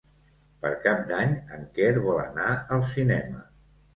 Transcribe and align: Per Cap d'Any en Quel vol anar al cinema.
Per 0.61 0.71
Cap 0.85 1.01
d'Any 1.11 1.35
en 1.57 1.67
Quel 1.77 2.01
vol 2.07 2.17
anar 2.23 2.47
al 2.77 2.81
cinema. 2.95 3.45